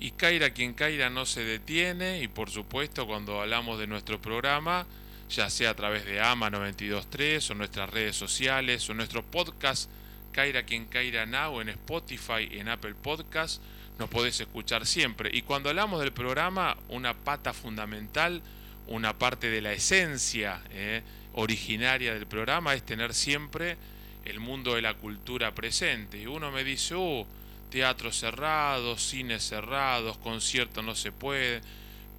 Y 0.00 0.10
Caira 0.12 0.50
quien 0.50 0.74
Caira 0.74 1.10
no 1.10 1.26
se 1.26 1.44
detiene 1.44 2.22
y 2.22 2.28
por 2.28 2.50
supuesto 2.50 3.06
cuando 3.06 3.40
hablamos 3.40 3.78
de 3.78 3.86
nuestro 3.86 4.20
programa, 4.20 4.86
ya 5.30 5.48
sea 5.50 5.70
a 5.70 5.74
través 5.74 6.04
de 6.04 6.20
AMA 6.20 6.50
923 6.50 7.50
o 7.50 7.54
nuestras 7.54 7.90
redes 7.90 8.16
sociales 8.16 8.88
o 8.90 8.94
nuestro 8.94 9.22
podcast 9.22 9.90
Caira 10.34 10.64
quien 10.64 10.86
Caira 10.86 11.26
Now 11.26 11.60
en 11.60 11.68
Spotify, 11.68 12.48
en 12.50 12.68
Apple 12.68 12.94
Podcast, 12.94 13.62
nos 13.98 14.08
podés 14.08 14.40
escuchar 14.40 14.84
siempre. 14.84 15.30
Y 15.32 15.42
cuando 15.42 15.68
hablamos 15.68 16.00
del 16.00 16.12
programa, 16.12 16.76
una 16.88 17.14
pata 17.14 17.52
fundamental, 17.52 18.42
una 18.88 19.16
parte 19.16 19.48
de 19.48 19.62
la 19.62 19.72
esencia 19.72 20.60
eh, 20.70 21.02
originaria 21.34 22.12
del 22.14 22.26
programa 22.26 22.74
es 22.74 22.84
tener 22.84 23.14
siempre 23.14 23.76
el 24.24 24.40
mundo 24.40 24.74
de 24.74 24.82
la 24.82 24.94
cultura 24.94 25.54
presente. 25.54 26.20
Y 26.20 26.26
uno 26.26 26.50
me 26.50 26.64
dice, 26.64 26.94
oh, 26.96 27.26
teatros 27.74 28.20
cerrados, 28.20 29.02
cines 29.02 29.42
cerrados, 29.42 30.16
conciertos 30.18 30.84
no 30.84 30.94
se 30.94 31.10
puede, 31.10 31.60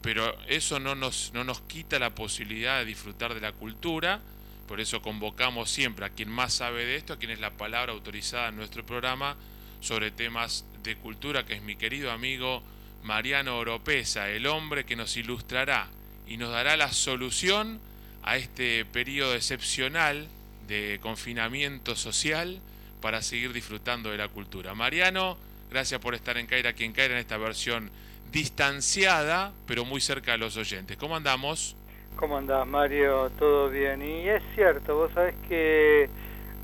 pero 0.02 0.38
eso 0.48 0.82
no 0.82 0.96
nos, 0.96 1.32
no 1.34 1.46
nos 1.46 1.62
quita 1.62 1.98
la 1.98 2.14
posibilidad 2.14 2.80
de 2.80 2.84
disfrutar 2.84 3.34
de 3.34 3.40
la 3.40 3.54
cultura. 3.54 4.20
Por 4.68 4.82
eso 4.82 5.02
convocamos 5.02 5.72
siempre 5.72 6.06
a 6.06 6.10
quien 6.10 6.28
más 6.28 6.56
sabe 6.56 6.86
de 6.86 6.98
esto, 6.98 7.14
a 7.14 7.20
quien 7.20 7.32
es 7.32 7.40
la 7.40 7.52
palabra 7.52 7.94
autorizada 7.94 8.50
en 8.50 8.58
nuestro 8.58 8.86
programa 8.86 9.38
sobre 9.80 10.12
temas 10.12 10.66
de 10.84 10.98
cultura, 10.98 11.46
que 11.46 11.54
es 11.54 11.62
mi 11.62 11.78
querido 11.78 12.12
amigo 12.12 12.62
Mariano 13.04 13.58
Oropesa, 13.58 14.28
el 14.30 14.48
hombre 14.48 14.84
que 14.84 14.98
nos 14.98 15.16
ilustrará 15.16 15.88
y 16.28 16.36
nos 16.36 16.52
dará 16.52 16.76
la 16.76 16.92
solución 16.92 17.80
a 18.24 18.36
este 18.36 18.84
periodo 18.84 19.34
excepcional 19.34 20.28
de 20.68 21.00
confinamiento 21.02 21.96
social 21.96 22.60
para 23.06 23.22
seguir 23.22 23.54
disfrutando 23.54 24.10
de 24.10 24.18
la 24.18 24.30
cultura. 24.30 24.74
Mariano, 24.74 25.38
gracias 25.70 26.00
por 26.00 26.16
estar 26.16 26.38
en 26.38 26.48
Caira 26.48 26.74
quien 26.74 26.94
Caira 26.94 27.14
en 27.14 27.20
esta 27.20 27.38
versión 27.38 27.90
distanciada, 28.32 29.54
pero 29.66 29.86
muy 29.86 30.02
cerca 30.02 30.34
de 30.34 30.38
los 30.38 30.58
oyentes. 30.58 30.98
¿Cómo 30.98 31.16
andamos? 31.16 31.76
¿Cómo 32.16 32.38
andás, 32.38 32.66
Mario? 32.66 33.30
¿Todo 33.38 33.70
bien? 33.70 34.02
Y 34.02 34.28
es 34.30 34.42
cierto, 34.56 34.96
vos 34.96 35.12
sabés 35.14 35.36
que 35.48 36.10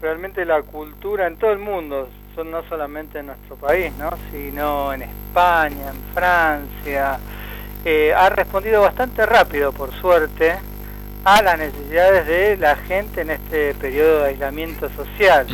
realmente 0.02 0.46
la 0.46 0.62
cultura 0.64 1.28
en 1.28 1.38
todo 1.38 1.52
el 1.52 1.60
mundo, 1.60 2.10
son 2.36 2.52
no 2.52 2.64
solamente 2.70 3.20
en 3.20 3.28
nuestro 3.28 3.56
país, 3.58 3.92
¿no? 3.98 4.10
sino 4.32 4.94
en 4.94 5.04
España, 5.04 5.92
en 5.92 6.14
Francia, 6.14 7.20
eh, 7.84 8.14
ha 8.16 8.30
respondido 8.30 8.82
bastante 8.82 9.26
rápido, 9.26 9.72
por 9.72 9.94
suerte, 10.00 10.56
a 11.24 11.42
las 11.42 11.58
necesidades 11.58 12.28
de 12.28 12.58
la 12.58 12.76
gente 12.76 13.22
en 13.22 13.32
este 13.32 13.74
periodo 13.76 14.20
de 14.20 14.30
aislamiento 14.30 14.90
social. 14.90 15.48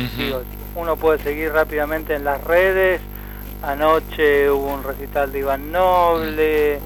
uno 0.76 0.96
puede 0.96 1.18
seguir 1.22 1.52
rápidamente 1.52 2.14
en 2.14 2.24
las 2.24 2.42
redes. 2.44 3.00
Anoche 3.62 4.48
hubo 4.50 4.72
un 4.72 4.84
recital 4.84 5.32
de 5.32 5.40
Iván 5.40 5.72
Noble. 5.72 6.78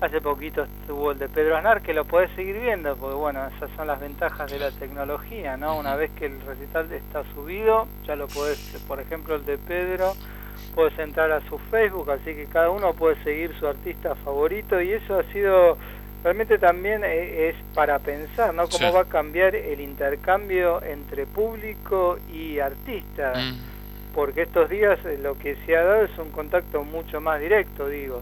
Hace 0.00 0.20
poquito 0.22 0.64
estuvo 0.64 1.12
el 1.12 1.18
de 1.18 1.28
Pedro 1.28 1.56
Aznar, 1.56 1.82
que 1.82 1.92
lo 1.92 2.06
podés 2.06 2.30
seguir 2.34 2.58
viendo, 2.58 2.96
porque 2.96 3.16
bueno, 3.16 3.46
esas 3.54 3.70
son 3.76 3.86
las 3.86 4.00
ventajas 4.00 4.50
de 4.50 4.58
la 4.58 4.70
tecnología, 4.70 5.56
¿no? 5.58 5.78
Una 5.78 5.94
vez 5.94 6.10
que 6.12 6.26
el 6.26 6.40
recital 6.40 6.90
está 6.92 7.22
subido, 7.34 7.86
ya 8.06 8.16
lo 8.16 8.28
podés, 8.28 8.58
por 8.88 8.98
ejemplo, 8.98 9.34
el 9.34 9.44
de 9.44 9.58
Pedro, 9.58 10.14
puedes 10.74 10.98
entrar 10.98 11.32
a 11.32 11.40
su 11.48 11.58
Facebook, 11.58 12.10
así 12.10 12.34
que 12.34 12.46
cada 12.46 12.70
uno 12.70 12.94
puede 12.94 13.22
seguir 13.22 13.54
su 13.58 13.66
artista 13.66 14.14
favorito 14.16 14.80
y 14.80 14.92
eso 14.92 15.18
ha 15.18 15.22
sido 15.32 15.76
realmente 16.24 16.58
también 16.58 17.04
e, 17.04 17.50
es 17.50 17.56
para 17.74 17.98
pensar, 17.98 18.54
¿no? 18.54 18.68
Cómo 18.68 18.92
va 18.92 19.02
a 19.02 19.04
cambiar 19.04 19.54
el 19.54 19.80
intercambio 19.80 20.82
entre 20.82 21.26
público 21.26 22.18
y 22.32 22.58
artista. 22.58 23.34
Mm. 23.36 23.75
Porque 24.16 24.42
estos 24.42 24.70
días 24.70 24.98
eh, 25.04 25.18
lo 25.22 25.38
que 25.38 25.56
se 25.66 25.76
ha 25.76 25.84
dado 25.84 26.04
es 26.04 26.18
un 26.18 26.30
contacto 26.30 26.82
mucho 26.82 27.20
más 27.20 27.38
directo, 27.38 27.86
digo. 27.88 28.20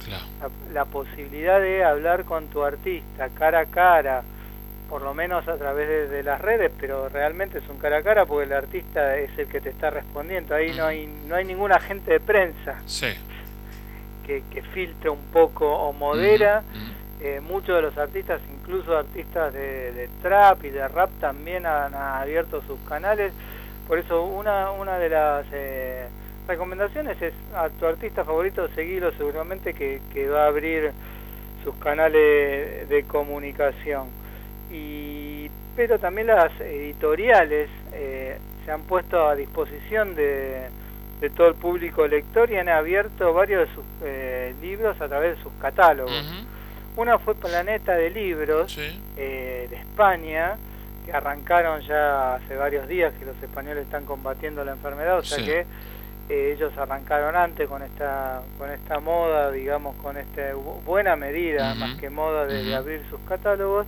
La, 0.73 0.84
posibilidad 0.84 1.61
de 1.61 1.84
hablar 1.84 2.25
con 2.25 2.48
tu 2.48 2.64
artista 2.64 3.28
cara 3.28 3.61
a 3.61 3.67
cara, 3.67 4.25
por 4.91 5.03
lo 5.03 5.15
menos 5.15 5.47
a 5.47 5.56
través 5.56 6.10
de, 6.10 6.22
las 6.25 6.41
redes, 6.41 6.72
pero 6.81 7.09
realmente 7.09 7.59
es 7.59 7.69
un 7.69 7.78
cara 7.78 7.99
a 7.99 8.03
cara 8.03 8.27
porque 8.27 8.44
el 8.44 8.53
artista 8.53 9.16
es 9.16 9.38
el 9.38 9.47
que 9.47 9.60
te 9.60 9.71
está 9.71 9.91
respondiendo. 9.91 10.55
Ahí 10.55 10.72
no 10.77 10.84
hay 10.84 11.09
no 11.28 11.37
hay 11.37 11.44
ningún 11.44 11.71
agente 11.71 12.11
de 12.11 12.21
prensa 12.21 12.82
que, 14.26 14.43
que 14.50 14.62
filtre 14.62 15.11
un 15.11 15.22
poco 15.32 15.72
o 15.72 15.93
modera. 15.93 16.62
Mm, 16.62 17.05
eh, 17.25 17.41
muchos 17.41 17.76
de 17.76 17.81
los 17.81 17.97
artistas, 17.97 18.41
incluso 18.53 18.97
artistas 18.99 19.53
de, 19.55 20.11
trap 20.21 20.62
y 20.65 20.71
de 20.71 20.87
rap, 20.88 21.09
también 21.21 21.65
han, 21.65 21.94
abierto 21.94 22.62
sus 22.66 22.78
canales. 22.88 23.32
Por 23.87 23.99
eso 23.99 24.25
una, 24.25 24.71
una 24.71 24.99
de 24.99 25.09
las 25.09 25.47
eh, 25.53 26.06
recomendaciones 26.49 27.21
es 27.21 27.34
a 27.55 27.69
tu 27.69 27.87
artista 27.87 28.25
favorito 28.25 28.69
seguirlo 28.75 29.12
seguramente 29.12 29.75
que, 29.75 30.28
va 30.28 30.45
a 30.45 30.47
abrir 30.49 30.93
sus 31.62 31.75
canales 31.77 32.89
de 32.89 33.05
comunicación. 33.06 34.09
Y, 34.73 35.50
pero 35.77 35.99
también 35.99 36.28
las 36.28 36.59
editoriales 36.61 37.69
eh, 37.93 38.39
se 38.65 38.71
han 38.73 38.83
puesto 38.83 39.28
a 39.28 39.34
disposición 39.34 40.15
de, 40.15 40.69
todo 41.37 41.49
el 41.49 41.55
público 41.55 42.06
lector 42.06 42.50
y 42.50 42.56
han 42.56 42.69
abierto 42.69 43.33
varios 43.33 43.67
de 43.67 43.75
sus 43.75 44.61
libros 44.61 45.00
a 45.00 45.09
través 45.09 45.39
de 45.39 45.43
sus 45.43 45.53
catálogos. 45.55 46.12
Una 46.97 47.19
fue 47.19 47.34
Planeta 47.34 47.97
de 47.97 48.09
Libros 48.09 48.78
eh, 48.78 49.67
de 49.69 49.77
España, 49.77 50.56
que 51.04 51.12
arrancaron 51.12 51.81
ya 51.82 52.37
hace 52.37 52.56
varios 52.56 52.88
días 52.88 53.12
que 53.15 53.25
los 53.25 53.41
españoles 53.42 53.84
están 53.84 54.04
combatiendo 54.04 54.65
la 54.65 54.72
enfermedad, 54.72 55.19
o 55.19 55.22
sea 55.22 55.44
que 55.44 55.66
eh, 56.28 56.54
ellos 56.56 56.76
arrancaron 56.78 57.37
antes 57.37 57.69
con 57.69 57.82
esta 57.82 58.41
con 58.59 58.70
esta 58.70 58.98
moda, 59.00 59.50
digamos, 59.50 59.94
con 59.97 60.16
esta 60.16 60.54
buena 60.84 61.16
medida, 61.16 61.75
más 61.75 61.98
que 62.00 62.09
moda, 62.09 62.47
de, 62.47 62.75
abrir 62.75 63.03
sus 63.10 63.20
catálogos. 63.28 63.87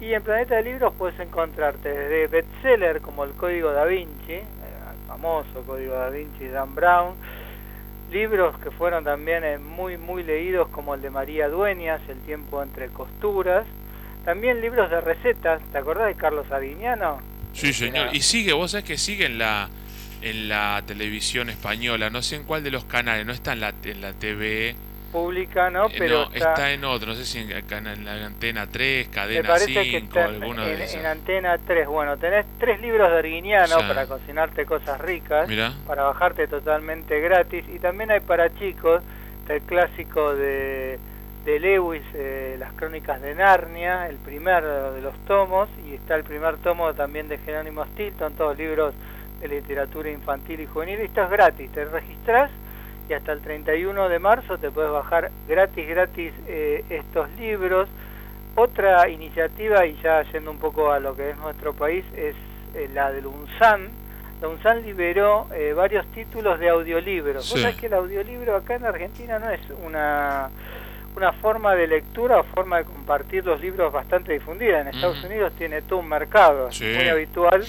Y 0.00 0.12
en 0.12 0.22
Planeta 0.22 0.56
de 0.56 0.62
Libros 0.62 0.94
puedes 0.96 1.18
encontrarte 1.20 1.88
desde 1.88 2.26
bestseller 2.26 3.00
como 3.00 3.24
el 3.24 3.32
Código 3.32 3.72
da 3.72 3.84
Vinci, 3.84 4.32
eh, 4.32 4.44
el 4.44 5.08
famoso 5.08 5.62
Código 5.66 5.94
da 5.94 6.10
Vinci 6.10 6.44
de 6.44 6.50
Dan 6.50 6.74
Brown, 6.74 7.14
libros 8.10 8.58
que 8.58 8.70
fueron 8.70 9.04
también 9.04 9.44
eh, 9.44 9.58
muy 9.58 9.96
muy 9.96 10.22
leídos 10.22 10.68
como 10.68 10.94
el 10.94 11.00
de 11.00 11.10
María 11.10 11.48
Dueñas, 11.48 12.00
El 12.08 12.18
tiempo 12.20 12.62
entre 12.62 12.88
costuras, 12.88 13.64
también 14.24 14.60
libros 14.60 14.90
de 14.90 15.00
recetas, 15.00 15.60
¿te 15.72 15.78
acordás 15.78 16.06
de 16.08 16.14
Carlos 16.14 16.50
Adiñano? 16.50 17.20
Sí, 17.52 17.72
señor, 17.72 18.14
y 18.14 18.20
sigue, 18.20 18.52
vos 18.52 18.70
sabés 18.70 18.84
que 18.84 18.98
sigue 18.98 19.26
en 19.26 19.38
la 19.38 19.68
en 20.22 20.50
la 20.50 20.82
televisión 20.86 21.48
española, 21.48 22.10
no 22.10 22.20
sé 22.20 22.36
en 22.36 22.44
cuál 22.44 22.62
de 22.62 22.70
los 22.70 22.84
canales, 22.84 23.24
no 23.24 23.32
está 23.32 23.54
en 23.54 23.60
la 23.60 23.72
en 23.84 24.00
la 24.00 24.12
TV 24.12 24.76
pública, 25.10 25.70
¿no? 25.70 25.86
Eh, 25.86 25.94
Pero 25.98 26.30
está, 26.32 26.72
en 26.72 26.84
otro, 26.84 27.08
no 27.08 27.14
sé 27.14 27.24
si 27.24 27.38
en, 27.38 27.50
en 27.50 28.04
la 28.04 28.26
Antena 28.26 28.66
3, 28.66 29.08
Cadena 29.08 29.58
5, 29.58 30.18
alguno 30.18 30.62
en, 30.66 30.78
de 30.78 30.84
esos. 30.84 31.00
En 31.00 31.06
Antena 31.06 31.58
3, 31.58 31.88
bueno, 31.88 32.16
tenés 32.16 32.46
tres 32.58 32.80
libros 32.80 33.10
de 33.10 33.18
Arguiniano 33.18 33.76
para 33.78 34.06
cocinarte 34.06 34.66
cosas 34.66 35.00
ricas, 35.00 35.48
para 35.86 36.04
bajarte 36.04 36.46
totalmente 36.46 37.20
gratis, 37.20 37.64
y 37.74 37.78
también 37.78 38.10
hay 38.10 38.20
para 38.20 38.54
chicos 38.56 39.02
el 39.48 39.62
clásico 39.62 40.36
de, 40.36 40.98
de 41.44 41.60
Lewis, 41.60 42.02
eh, 42.14 42.56
Las 42.58 42.72
Crónicas 42.72 43.20
de 43.20 43.34
Narnia, 43.34 44.08
el 44.08 44.16
primer 44.16 44.64
de 44.64 45.00
los 45.00 45.14
tomos, 45.26 45.68
y 45.86 45.94
está 45.94 46.16
el 46.16 46.24
primer 46.24 46.56
tomo 46.58 46.92
también 46.94 47.28
de 47.28 47.38
Jerónimo 47.38 47.84
Stilton, 47.86 48.34
todos 48.34 48.56
libros 48.58 48.94
de 49.40 49.48
literatura 49.48 50.10
infantil 50.10 50.60
y 50.60 50.66
juvenil, 50.66 51.00
y 51.00 51.04
esto 51.04 51.22
es 51.22 51.30
gratis, 51.30 51.70
te 51.72 51.84
registras 51.84 52.50
y 53.10 53.12
hasta 53.12 53.32
el 53.32 53.40
31 53.40 54.08
de 54.08 54.18
marzo 54.20 54.56
te 54.56 54.70
puedes 54.70 54.92
bajar 54.92 55.32
gratis, 55.48 55.88
gratis 55.88 56.32
eh, 56.46 56.84
estos 56.88 57.28
libros. 57.32 57.88
Otra 58.54 59.08
iniciativa, 59.08 59.84
y 59.84 59.96
ya 60.00 60.22
yendo 60.30 60.52
un 60.52 60.58
poco 60.58 60.92
a 60.92 61.00
lo 61.00 61.16
que 61.16 61.30
es 61.30 61.36
nuestro 61.38 61.72
país, 61.72 62.04
es 62.14 62.36
eh, 62.74 62.88
la 62.94 63.10
del 63.10 63.26
UNSAN. 63.26 63.88
La 64.40 64.48
UNSAN 64.48 64.82
liberó 64.82 65.48
eh, 65.52 65.72
varios 65.72 66.06
títulos 66.12 66.60
de 66.60 66.68
audiolibros. 66.68 67.50
Vos 67.50 67.60
sabés 67.60 67.76
que 67.76 67.86
el 67.86 67.94
audiolibro 67.94 68.54
acá 68.54 68.76
en 68.76 68.84
Argentina 68.84 69.40
no 69.40 69.50
es 69.50 69.60
una, 69.84 70.48
una 71.16 71.32
forma 71.32 71.74
de 71.74 71.86
lectura 71.86 72.40
o 72.40 72.44
forma 72.44 72.78
de 72.78 72.84
compartir 72.84 73.44
los 73.44 73.60
libros 73.60 73.92
bastante 73.92 74.32
difundida. 74.32 74.80
En 74.80 74.88
Estados 74.88 75.22
Unidos 75.24 75.52
tiene 75.58 75.82
todo 75.82 75.98
un 75.98 76.08
mercado, 76.08 76.68
muy 76.80 77.08
habitual 77.08 77.64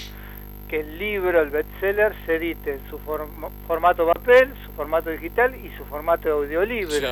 que 0.68 0.80
el 0.80 0.98
libro, 0.98 1.42
el 1.42 1.50
bestseller, 1.50 2.14
se 2.24 2.36
edite 2.36 2.72
en 2.72 2.80
su 2.88 2.98
formato 2.98 4.06
papel, 4.06 4.54
su 4.64 4.72
formato 4.72 5.10
digital 5.10 5.54
y 5.54 5.70
su 5.76 5.84
formato 5.84 6.28
de 6.28 6.30
audiolibro. 6.30 7.08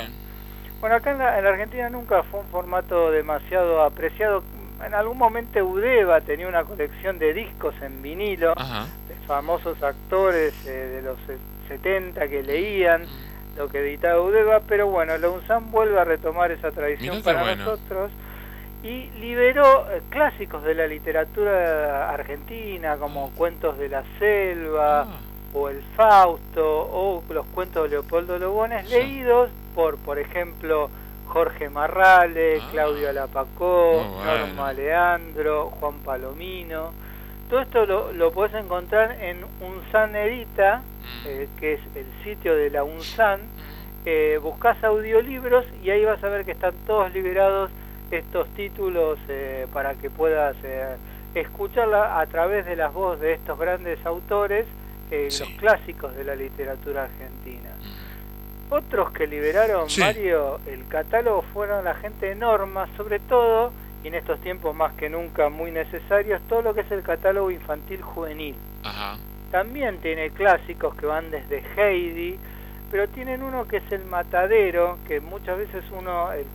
Bueno, 0.81 0.97
acá 0.97 1.11
en 1.11 1.19
la, 1.19 1.37
Argentina 1.37 1.91
nunca 1.91 2.23
fue 2.23 2.41
un 2.41 2.47
formato 2.47 3.11
demasiado 3.11 3.83
apreciado. 3.83 4.43
En 4.83 4.95
algún 4.95 5.19
momento 5.19 5.63
Udeva 5.63 6.23
tenía 6.23 6.49
una 6.49 6.65
colección 6.65 7.19
de 7.19 7.35
discos 7.35 7.75
en 7.83 8.01
vinilo 8.01 8.55
de 8.55 9.15
famosos 9.27 9.83
actores 9.83 10.55
eh, 10.67 10.71
de 10.71 11.03
los 11.03 11.19
70 11.69 12.29
que 12.29 12.43
leían 12.43 13.03
mm. 13.03 13.30
Lo 13.57 13.69
que 13.69 13.81
editaba 13.81 14.21
Udeva, 14.21 14.61
pero 14.61 14.87
bueno, 14.87 15.17
la 15.19 15.29
UNSAM 15.29 15.71
vuelve 15.71 16.01
a 16.01 16.05
retomar 16.05 16.51
esa 16.51 16.71
tradición 16.71 17.23
para 17.23 17.55
nosotros 17.55 18.11
y 18.83 19.11
liberó 19.21 19.91
eh, 19.91 20.01
clásicos 20.09 20.63
de 20.65 20.75
la 20.75 20.87
literatura 20.87 22.11
argentina 22.11 22.97
como 22.97 23.31
Cuentos 23.31 23.77
de 23.79 23.89
la 23.89 24.05
Selva, 24.19 25.03
ah. 25.03 25.07
o 25.53 25.69
el 25.69 25.83
Fausto 25.97 26.65
o 26.65 27.23
los 27.29 27.47
cuentos 27.47 27.85
de 27.85 27.91
Leopoldo 27.91 28.39
Lobones 28.39 28.89
leídos 28.89 29.51
por, 29.75 29.99
por 29.99 30.19
ejemplo, 30.19 30.89
Jorge 31.29 31.69
Marrale, 31.69 32.61
ah. 32.61 32.69
Claudio 32.71 33.13
Lapacó, 33.13 34.03
Norma 34.25 34.73
Leandro, 34.73 35.71
Juan 35.79 35.99
Palomino. 35.99 36.93
Todo 37.51 37.61
esto 37.61 37.85
lo, 37.85 38.13
lo 38.13 38.31
podés 38.31 38.55
encontrar 38.55 39.19
en 39.21 39.39
Unsan 39.61 40.15
Edita, 40.15 40.79
mm. 40.79 41.27
eh, 41.27 41.49
que 41.59 41.75
es 41.75 41.81
el 41.97 42.07
sitio 42.25 42.55
de 42.55 42.71
la 42.71 42.85
Unsan. 42.85 43.41
Mm. 43.41 43.81
Eh, 44.07 44.39
buscas 44.43 44.83
audiolibros 44.83 45.67
y 45.83 45.91
ahí 45.91 46.05
vas 46.07 46.23
a 46.25 46.29
ver 46.29 46.47
que 46.47 46.53
están 46.53 46.73
todos 46.87 47.13
liberados 47.13 47.71
estos 48.11 48.49
títulos 48.55 49.19
eh, 49.29 49.67
para 49.75 49.95
que 49.95 50.09
puedas 50.09 50.57
eh, 50.63 50.97
escucharla 51.35 52.19
a 52.19 52.27
través 52.27 52.65
de 52.65 52.77
las 52.77 52.95
voces 52.95 53.21
de 53.21 53.33
estos 53.35 53.59
grandes 53.59 54.05
autores, 54.07 54.67
los 55.11 55.49
clásicos 55.59 56.15
de 56.15 56.25
la 56.25 56.37
literatura 56.37 57.05
argentina. 57.05 57.71
Otros 58.71 59.11
que 59.11 59.27
liberaron, 59.27 59.89
Mario, 59.99 60.61
el 60.67 60.87
catálogo 60.87 61.43
fueron 61.53 61.85
la 61.85 61.95
gente 61.95 62.27
de 62.27 62.37
Norma, 62.37 62.89
sobre 62.97 63.19
todo, 63.19 63.73
y 64.03 64.09
en 64.09 64.15
estos 64.15 64.41
tiempos 64.41 64.75
más 64.75 64.93
que 64.95 65.09
nunca 65.11 65.49
muy 65.49 65.71
necesarios, 65.71 66.41
todo 66.49 66.63
lo 66.63 66.75
que 66.75 66.81
es 66.81 66.91
el 66.91 67.03
catálogo 67.03 67.51
infantil 67.51 68.01
juvenil. 68.03 68.55
También 69.51 69.99
tiene 69.99 70.31
clásicos 70.31 70.95
que 70.95 71.07
van 71.07 71.31
desde 71.31 71.63
Heidi, 71.77 72.39
pero 72.91 73.09
tienen 73.09 73.43
uno 73.43 73.69
que 73.69 73.79
es 73.79 73.93
el 73.93 74.05
matadero, 74.05 74.99
que 75.07 75.21
muchas 75.21 75.59
veces 75.59 75.85
uno, 75.93 76.33
el, 76.33 76.47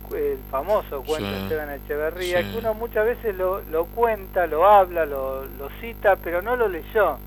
famoso 0.50 1.02
cuento 1.02 1.30
de 1.30 1.42
Esteban 1.42 1.70
Echeverría, 1.70 2.42
que 2.42 2.58
uno 2.58 2.74
muchas 2.74 3.06
veces 3.06 3.34
lo, 3.36 3.62
lo 3.62 3.86
cuenta, 3.86 4.46
lo 4.46 4.66
habla, 4.66 5.06
lo, 5.06 5.44
lo 5.44 5.70
cita, 5.80 6.16
pero 6.16 6.42
no 6.42 6.56
lo 6.56 6.68
leyó. 6.68 7.18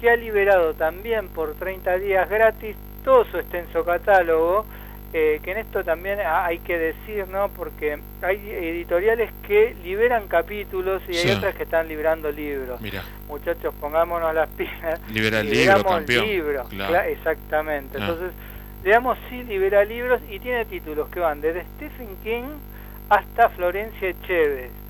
que 0.00 0.10
ha 0.10 0.16
liberado 0.16 0.72
también 0.72 1.28
por 1.28 1.54
30 1.54 1.98
días 1.98 2.28
gratis 2.28 2.74
todo 3.04 3.26
su 3.26 3.36
extenso 3.36 3.84
catálogo, 3.84 4.64
eh, 5.12 5.40
que 5.44 5.52
en 5.52 5.58
esto 5.58 5.84
también 5.84 6.20
hay 6.24 6.58
que 6.60 6.78
decir, 6.78 7.28
¿no? 7.28 7.50
Porque 7.50 7.98
hay 8.22 8.50
editoriales 8.50 9.30
que 9.46 9.76
liberan 9.84 10.26
capítulos 10.26 11.02
y 11.06 11.18
hay 11.18 11.32
otras 11.32 11.54
que 11.54 11.64
están 11.64 11.86
liberando 11.86 12.32
libros. 12.32 12.80
Muchachos, 13.28 13.74
pongámonos 13.78 14.34
las 14.34 14.48
pilas. 14.48 15.00
Libera 15.12 15.40
el 15.40 15.50
libro, 15.50 15.84
campeón. 15.84 16.26
libros, 16.26 16.66
exactamente. 17.08 17.98
Ah. 17.98 18.00
Entonces, 18.00 18.32
leamos 18.84 19.18
sí 19.28 19.44
libera 19.44 19.84
libros 19.84 20.22
y 20.30 20.38
tiene 20.38 20.64
títulos 20.64 21.10
que 21.10 21.20
van 21.20 21.42
desde 21.42 21.64
Stephen 21.76 22.16
King 22.24 22.44
hasta 23.10 23.50
Florencia 23.50 24.14
Chévez 24.26 24.81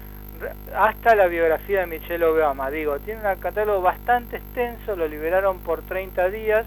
hasta 0.75 1.15
la 1.15 1.27
biografía 1.27 1.81
de 1.81 1.87
Michelle 1.87 2.25
Obama. 2.25 2.71
Digo, 2.71 2.99
tiene 3.01 3.21
un 3.27 3.41
catálogo 3.41 3.83
bastante 3.83 4.37
extenso, 4.37 4.97
lo 4.97 5.09
liberaron 5.09 5.59
por 5.61 5.83
30 5.83 6.31
días, 6.31 6.67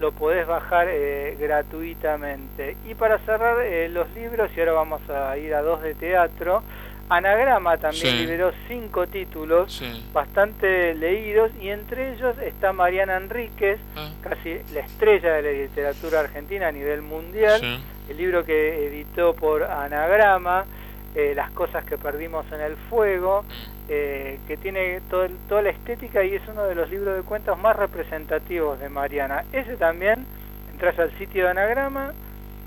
lo 0.00 0.12
podés 0.12 0.46
bajar 0.46 0.88
eh, 0.90 1.36
gratuitamente. 1.38 2.76
Y 2.88 2.94
para 2.94 3.18
cerrar 3.18 3.60
eh, 3.60 3.88
los 3.88 4.12
libros, 4.14 4.50
y 4.56 4.60
ahora 4.60 4.72
vamos 4.72 5.08
a 5.10 5.36
ir 5.36 5.54
a 5.54 5.62
dos 5.62 5.82
de 5.82 5.94
teatro, 5.94 6.62
Anagrama 7.08 7.76
también 7.76 8.16
liberó 8.16 8.52
cinco 8.68 9.06
títulos 9.06 9.82
bastante 10.14 10.94
leídos 10.94 11.50
y 11.60 11.68
entre 11.68 12.14
ellos 12.14 12.36
está 12.38 12.72
Mariana 12.72 13.16
Enríquez, 13.16 13.78
ah. 13.96 14.08
casi 14.22 14.58
la 14.72 14.80
estrella 14.80 15.34
de 15.34 15.42
la 15.42 15.50
literatura 15.50 16.20
argentina 16.20 16.68
a 16.68 16.72
nivel 16.72 17.02
mundial, 17.02 17.60
el 18.08 18.16
libro 18.16 18.44
que 18.44 18.86
editó 18.86 19.34
por 19.34 19.64
Anagrama. 19.64 20.64
Eh, 21.14 21.34
las 21.36 21.50
cosas 21.50 21.84
que 21.84 21.98
perdimos 21.98 22.50
en 22.52 22.62
el 22.62 22.74
fuego, 22.76 23.44
eh, 23.90 24.38
que 24.48 24.56
tiene 24.56 25.02
toda 25.10 25.60
la 25.60 25.68
estética 25.68 26.24
y 26.24 26.34
es 26.36 26.42
uno 26.48 26.64
de 26.64 26.74
los 26.74 26.88
libros 26.88 27.14
de 27.16 27.22
cuentos 27.22 27.58
más 27.58 27.76
representativos 27.76 28.80
de 28.80 28.88
Mariana. 28.88 29.44
Ese 29.52 29.76
también, 29.76 30.24
entras 30.72 30.98
al 30.98 31.10
sitio 31.18 31.44
de 31.44 31.50
Anagrama, 31.50 32.12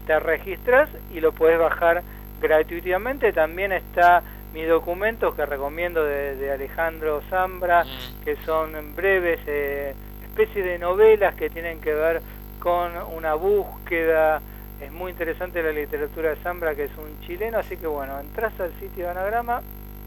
te 0.05 0.19
registras 0.19 0.89
y 1.11 1.21
lo 1.21 1.31
puedes 1.31 1.57
bajar 1.57 2.03
gratuitamente. 2.39 3.33
También 3.33 3.71
está 3.71 4.21
mis 4.53 4.67
documentos 4.67 5.33
que 5.33 5.45
recomiendo 5.45 6.03
de, 6.05 6.51
Alejandro 6.51 7.23
Zambra, 7.31 7.83
que 8.23 8.37
son 8.45 8.95
breves, 8.95 9.39
eh, 9.47 9.95
especies 10.23 10.65
de 10.65 10.77
novelas 10.77 11.33
que 11.33 11.49
tienen 11.49 11.81
que 11.81 11.93
ver 11.93 12.21
con 12.59 12.91
una 13.15 13.33
búsqueda, 13.33 14.39
es 14.81 14.91
muy 14.91 15.11
interesante 15.11 15.63
la 15.63 15.71
literatura 15.71 16.29
de 16.29 16.35
Zambra, 16.37 16.75
que 16.75 16.85
es 16.85 16.91
un 16.97 17.19
chileno, 17.25 17.59
así 17.59 17.77
que 17.77 17.87
bueno, 17.87 18.19
entras 18.19 18.59
al 18.59 18.71
sitio 18.79 19.05
de 19.05 19.11
Anagrama, 19.11 19.61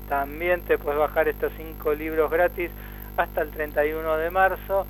también 0.08 0.62
te 0.62 0.78
puedes 0.78 0.98
bajar 0.98 1.28
estos 1.28 1.52
cinco 1.56 1.94
libros 1.94 2.30
gratis 2.30 2.70
hasta 3.16 3.42
el 3.42 3.50
31 3.50 4.16
de 4.16 4.30
marzo. 4.30 4.86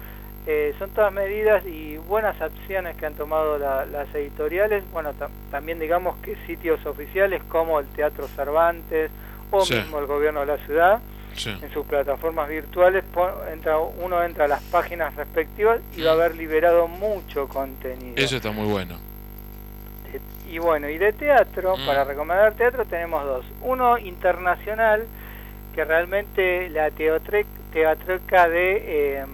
Eh, 0.46 0.74
son 0.78 0.90
todas 0.90 1.12
medidas 1.12 1.66
y 1.66 1.98
buenas 1.98 2.40
acciones 2.40 2.96
que 2.96 3.04
han 3.04 3.14
tomado 3.14 3.58
las 3.58 4.14
editoriales. 4.14 4.82
Bueno, 4.92 5.12
también 5.50 5.78
digamos 5.78 6.16
que 6.18 6.36
sitios 6.46 6.84
oficiales 6.86 7.42
como 7.48 7.80
el 7.80 7.86
Teatro 7.88 8.28
Cervantes 8.28 9.10
o 9.50 9.66
mismo 9.66 9.98
el 9.98 10.06
gobierno 10.06 10.40
de 10.40 10.46
la 10.46 10.58
ciudad, 10.58 11.00
en 11.44 11.72
sus 11.72 11.86
plataformas 11.86 12.48
virtuales, 12.48 13.04
entra, 13.52 13.78
uno 13.78 14.22
entra 14.22 14.46
a 14.46 14.48
las 14.48 14.62
páginas 14.64 15.14
respectivas 15.14 15.80
y 15.96 16.02
va 16.02 16.10
a 16.10 16.14
haber 16.14 16.34
liberado 16.34 16.88
mucho 16.88 17.46
contenido. 17.48 18.14
Eso 18.16 18.36
está 18.36 18.50
muy 18.50 18.66
bueno. 18.66 19.07
Y 20.50 20.58
bueno, 20.58 20.88
y 20.88 20.96
de 20.96 21.12
teatro, 21.12 21.76
mm. 21.76 21.86
para 21.86 22.04
recomendar 22.04 22.54
teatro 22.54 22.84
tenemos 22.86 23.24
dos. 23.24 23.44
Uno 23.62 23.98
internacional, 23.98 25.06
que 25.74 25.84
realmente 25.84 26.70
la 26.70 26.90
Teatreca 26.90 28.48
de 28.48 29.18
em, 29.18 29.28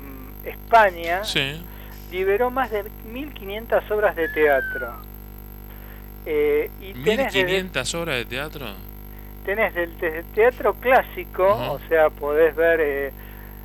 España 0.45 1.23
liberó 2.11 2.51
más 2.51 2.71
de 2.71 2.85
1500 3.13 3.91
obras 3.91 4.17
de 4.17 4.29
teatro. 4.29 4.93
Eh, 6.27 6.71
y 6.81 6.95
¿1500 6.95 7.95
obras 7.95 8.17
de 8.17 8.25
teatro? 8.25 8.67
Tenés 9.45 9.75
desde 9.75 10.19
el 10.19 10.25
teatro 10.35 10.75
clásico, 10.75 11.47
o 11.47 11.79
sea, 11.89 12.11
podés 12.11 12.57
ver 12.57 12.81
eh, 12.81 13.13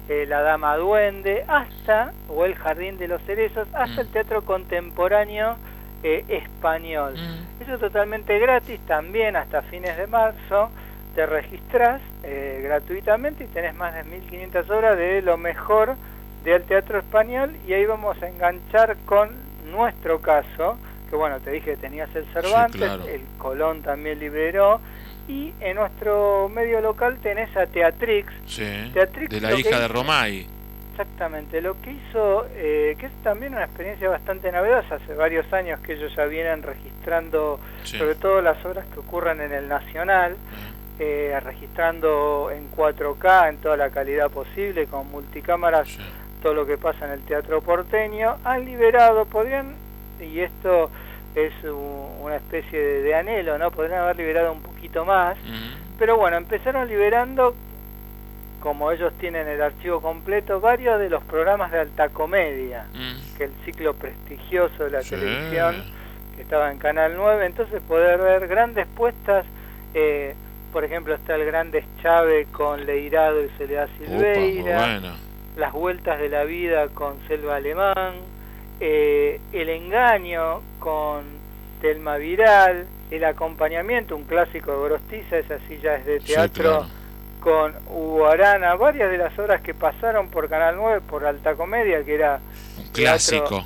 eh, 0.10 0.26
La 0.28 0.42
Dama 0.42 0.76
Duende, 0.78 1.46
hasta, 1.48 2.12
o 2.28 2.46
El 2.46 2.56
Jardín 2.56 2.98
de 2.98 3.08
los 3.08 3.22
Cerezos, 3.24 3.68
hasta 3.74 4.04
mm. 4.04 4.06
el 4.06 4.08
teatro 4.10 4.42
contemporáneo 4.44 5.58
eh, 6.04 6.26
español. 6.28 7.16
Mm. 7.16 7.64
Eso 7.64 7.76
es 7.76 7.80
totalmente 7.80 8.38
gratis, 8.40 8.80
también 8.88 9.36
hasta 9.36 9.62
fines 9.64 9.98
de 9.98 10.08
marzo 10.08 10.70
te 11.16 11.26
registras 11.26 12.02
eh, 12.24 12.62
gratuitamente 12.64 13.44
y 13.44 13.48
tenés 13.48 13.76
más 13.76 13.94
de 13.94 14.04
1500 14.04 14.70
horas 14.70 14.98
de 14.98 15.22
lo 15.22 15.38
mejor 15.38 15.96
del 16.44 16.64
teatro 16.64 17.00
español 17.00 17.52
y 17.68 17.74
ahí 17.74 17.86
vamos 17.86 18.22
a 18.22 18.30
enganchar 18.30 18.96
con 19.06 19.30
nuestro 19.72 20.22
caso, 20.22 20.78
que 21.10 21.16
bueno, 21.16 21.40
te 21.40 21.52
dije 21.52 21.72
que 21.72 21.78
tenías 21.78 22.14
el 22.16 22.26
Cervantes, 22.28 22.92
el 23.08 23.22
Colón 23.38 23.82
también 23.82 24.20
liberó, 24.20 24.80
y 25.28 25.54
en 25.60 25.76
nuestro 25.76 26.50
medio 26.50 26.82
local 26.82 27.18
tenés 27.22 27.56
a 27.56 27.68
Teatrix. 27.68 28.32
de 29.30 29.42
la 29.42 29.54
hija 29.54 29.80
de 29.80 29.88
Romay. 29.88 30.48
Exactamente, 31.00 31.62
lo 31.62 31.80
que 31.82 31.92
hizo, 31.92 32.46
eh, 32.56 32.98
que 33.00 33.06
es 33.06 33.12
también 33.24 33.54
una 33.54 33.64
experiencia 33.64 34.10
bastante 34.10 34.52
novedosa, 34.52 34.96
hace 34.96 35.14
varios 35.14 35.52
años 35.54 35.80
que 35.80 35.94
ellos 35.94 36.14
ya 36.14 36.26
vienen 36.26 36.62
registrando 36.62 37.58
sobre 37.86 38.16
todo 38.16 38.42
las 38.42 38.66
obras 38.66 38.86
que 38.94 39.00
ocurren 39.00 39.40
en 39.40 39.54
el 39.54 39.70
Nacional, 39.70 40.36
eh, 41.00 41.40
registrando 41.42 42.52
en 42.52 42.70
4K, 42.70 43.48
en 43.48 43.58
toda 43.60 43.78
la 43.78 43.92
calidad 43.92 44.30
posible, 44.30 44.88
con 44.88 45.10
multicámaras, 45.10 45.88
todo 46.44 46.54
lo 46.54 46.66
que 46.66 46.78
pasa 46.78 47.06
en 47.06 47.12
el 47.14 47.22
teatro 47.22 47.62
porteño, 47.62 48.36
han 48.44 48.66
liberado, 48.66 49.24
podrían, 49.24 49.76
y 50.20 50.42
esto 50.42 50.92
es 51.34 51.54
una 51.64 52.36
especie 52.36 52.78
de, 52.78 53.16
anhelo, 53.16 53.58
¿no? 53.58 53.72
Podrían 53.72 54.02
haber 54.02 54.18
liberado 54.18 54.52
un 54.52 54.62
poquito 54.62 55.06
más, 55.06 55.38
pero 55.98 56.18
bueno, 56.18 56.36
empezaron 56.36 56.90
liberando 56.90 57.56
como 58.60 58.92
ellos 58.92 59.14
tienen 59.20 59.48
el 59.48 59.62
archivo 59.62 60.02
completo, 60.02 60.60
varios 60.60 61.00
de 61.00 61.10
los 61.10 61.24
programas 61.24 61.72
de 61.72 61.80
alta 61.80 62.10
comedia, 62.10 62.86
mm. 62.94 63.38
que 63.38 63.46
el 63.46 63.52
ciclo 63.66 63.94
prestigioso 63.94 64.86
de 64.86 64.92
la 64.92 65.02
televisión, 65.02 65.84
que 66.36 66.42
estaba 66.42 66.72
en 66.72 66.78
Canal 66.78 67.14
9, 67.16 67.46
entonces 67.46 67.82
poder 67.82 68.20
ver 68.20 68.48
grandes 68.48 68.88
puestas, 68.88 69.46
eh, 69.94 70.36
por 70.72 70.84
ejemplo 70.84 71.16
está 71.16 71.36
el 71.36 71.46
Grandes 71.46 71.86
Chávez 72.02 72.48
con 72.52 72.86
Leirado 72.86 73.44
y 73.44 73.50
Soledad 73.58 73.90
Silveira, 73.98 75.02
Las 75.58 75.74
Vueltas 75.74 76.20
de 76.20 76.30
la 76.30 76.44
Vida 76.44 76.90
con 76.90 77.16
Selva 77.28 77.56
Alemán, 77.56 78.14
eh, 78.80 79.40
El 79.52 79.70
Engaño 79.70 80.62
con 80.80 81.24
Telma 81.82 82.18
Viral, 82.18 82.86
El 83.10 83.24
Acompañamiento, 83.24 84.16
un 84.16 84.26
clásico 84.26 84.72
de 84.72 84.78
Gorostiza, 84.78 85.38
esa 85.38 85.60
silla 85.68 85.96
es 85.96 86.06
de 86.06 86.20
teatro 86.20 86.86
con 87.40 87.74
Hugo 87.88 88.28
Arana, 88.28 88.76
varias 88.76 89.10
de 89.10 89.18
las 89.18 89.38
obras 89.40 89.62
que 89.62 89.74
pasaron 89.74 90.30
por 90.30 90.50
Canal 90.50 90.76
9, 90.76 91.02
por 91.10 91.26
Alta 91.26 91.56
Comedia, 91.56 92.04
que 92.04 92.16
era 92.16 92.40
un 92.78 92.88
clásico. 92.92 93.66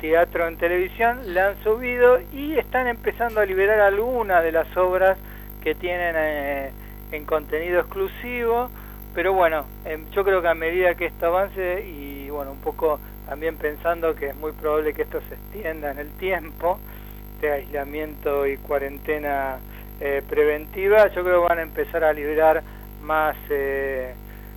Teatro, 0.00 0.46
en 0.46 0.56
televisión, 0.56 1.34
la 1.34 1.48
han 1.48 1.62
subido 1.64 2.20
y 2.32 2.56
están 2.56 2.86
empezando 2.86 3.40
a 3.40 3.46
liberar 3.46 3.80
algunas 3.80 4.44
de 4.44 4.52
las 4.52 4.76
obras 4.76 5.18
que 5.62 5.74
tienen 5.74 6.14
eh, 6.16 6.70
en 7.10 7.24
contenido 7.24 7.80
exclusivo, 7.80 8.70
pero 9.14 9.32
bueno, 9.32 9.64
em, 9.84 10.08
yo 10.12 10.24
creo 10.24 10.40
que 10.40 10.48
a 10.48 10.54
medida 10.54 10.94
que 10.94 11.06
esto 11.06 11.26
avance 11.26 11.84
y 11.84 12.30
bueno, 12.30 12.52
un 12.52 12.60
poco 12.60 13.00
también 13.28 13.56
pensando 13.56 14.14
que 14.14 14.28
es 14.28 14.36
muy 14.36 14.52
probable 14.52 14.94
que 14.94 15.02
esto 15.02 15.20
se 15.28 15.34
extienda 15.34 15.90
en 15.90 15.98
el 15.98 16.10
tiempo 16.12 16.78
de 17.40 17.52
aislamiento 17.52 18.46
y 18.46 18.56
cuarentena 18.56 19.58
eh, 20.00 20.22
preventiva, 20.28 21.08
yo 21.08 21.24
creo 21.24 21.42
que 21.42 21.48
van 21.48 21.58
a 21.58 21.62
empezar 21.62 22.04
a 22.04 22.12
liberar 22.12 22.62
más 23.08 23.36
eh, 23.48 24.12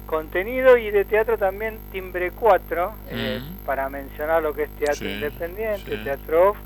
contenido 0.06 0.76
y 0.78 0.92
de 0.92 1.06
teatro 1.06 1.38
también 1.38 1.80
Timbre 1.94 2.32
4, 2.32 2.94
eh, 3.10 3.40
para 3.66 3.90
mencionar 3.90 4.44
lo 4.44 4.54
que 4.54 4.64
es 4.64 4.70
teatro 4.72 5.10
independiente, 5.10 5.98
teatro 6.04 6.50
off, 6.50 6.58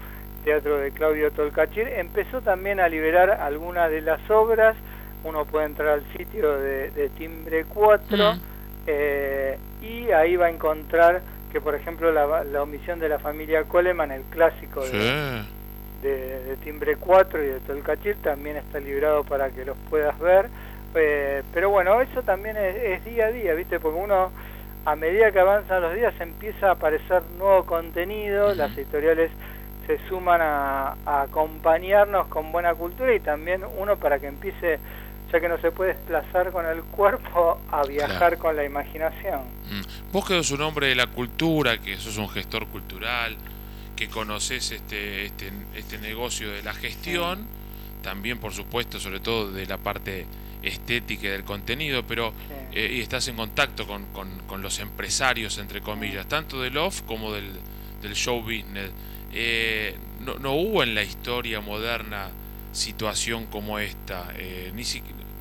teatro 0.43 0.79
de 0.79 0.91
Claudio 0.91 1.31
Tolcachir, 1.31 1.87
empezó 1.87 2.41
también 2.41 2.79
a 2.79 2.89
liberar 2.89 3.29
algunas 3.29 3.91
de 3.91 4.01
las 4.01 4.19
obras, 4.31 4.75
uno 5.23 5.45
puede 5.45 5.67
entrar 5.67 5.89
al 5.89 6.03
sitio 6.17 6.57
de, 6.57 7.11
Timbre 7.19 7.65
4 7.71 8.33
mm. 8.33 8.39
eh, 8.87 9.59
y 9.83 10.11
ahí 10.11 10.35
va 10.37 10.47
a 10.47 10.49
encontrar 10.49 11.21
que 11.51 11.61
por 11.61 11.75
ejemplo 11.75 12.11
la, 12.11 12.63
omisión 12.63 12.99
de 12.99 13.09
la 13.09 13.19
familia 13.19 13.63
Coleman, 13.65 14.11
el 14.11 14.23
clásico 14.23 14.83
de, 14.83 15.43
de, 16.01 16.57
Timbre 16.63 16.95
4 16.97 17.43
y 17.43 17.47
de 17.47 17.59
Tolcachir, 17.59 18.15
también 18.23 18.57
está 18.57 18.79
liberado 18.79 19.23
para 19.23 19.51
que 19.51 19.65
los 19.65 19.77
puedas 19.87 20.17
ver. 20.19 20.49
Eh, 20.95 21.43
pero 21.53 21.69
bueno, 21.69 22.01
eso 22.01 22.23
también 22.23 22.57
es, 22.57 23.03
día 23.05 23.25
a 23.25 23.31
día, 23.31 23.53
¿viste? 23.53 23.79
Porque 23.79 23.99
uno, 23.99 24.31
a 24.85 24.95
medida 24.95 25.31
que 25.31 25.39
avanzan 25.39 25.81
los 25.81 25.93
días, 25.93 26.13
empieza 26.19 26.69
a 26.69 26.71
aparecer 26.71 27.21
nuevo 27.37 27.65
contenido, 27.65 28.53
las 28.55 28.75
editoriales 28.77 29.31
se 29.85 29.99
suman 30.07 30.41
a, 30.41 30.95
acompañarnos 31.05 32.27
con 32.27 32.51
buena 32.51 32.73
cultura 32.73 33.13
y 33.13 33.19
también 33.19 33.61
uno 33.77 33.97
para 33.97 34.19
que 34.19 34.27
empiece, 34.27 34.79
ya 35.31 35.39
que 35.39 35.49
no 35.49 35.59
se 35.59 35.71
puede 35.71 35.93
desplazar 35.93 36.51
con 36.51 36.65
el 36.65 36.81
cuerpo, 36.83 37.59
a 37.71 37.83
viajar 37.83 38.37
con 38.37 38.55
la 38.55 38.63
imaginación. 38.63 39.41
Mm. 39.69 40.11
Vos 40.11 40.25
que 40.25 40.33
sos 40.35 40.51
un 40.51 40.61
hombre 40.61 40.87
de 40.87 40.95
la 40.95 41.07
cultura, 41.07 41.77
que 41.77 41.97
sos 41.97 42.17
un 42.17 42.29
gestor 42.29 42.67
cultural, 42.67 43.35
que 43.95 44.09
conoces 44.09 44.71
este, 44.71 45.25
este, 45.25 45.51
este 45.75 45.97
negocio 45.99 46.51
de 46.51 46.63
la 46.63 46.73
gestión, 46.73 47.45
también 48.01 48.39
por 48.39 48.53
supuesto, 48.53 48.99
sobre 48.99 49.19
todo 49.19 49.51
de 49.51 49.65
la 49.65 49.77
parte 49.77 50.25
estética 50.65 51.29
del 51.29 51.43
contenido, 51.43 52.05
pero 52.05 52.33
eh, 52.71 52.95
y 52.97 53.01
estás 53.01 53.27
en 53.27 53.35
contacto 53.35 53.87
con, 53.87 54.05
con, 54.05 54.61
los 54.61 54.79
empresarios, 54.79 55.57
entre 55.59 55.81
comillas, 55.81 56.27
tanto 56.27 56.61
del 56.61 56.77
off 56.77 57.01
como 57.03 57.31
del, 57.31 57.51
del 58.01 58.15
show 58.15 58.41
business. 58.41 58.89
Eh, 59.31 59.95
no, 60.25 60.35
no, 60.35 60.53
hubo 60.53 60.81
en 60.81 60.95
la 60.95 61.03
historia 61.03 61.61
moderna 61.61 62.29
situación 62.71 63.45
como 63.45 63.79
esta. 63.79 64.33
Eh, 64.37 64.71
ni 64.73 64.83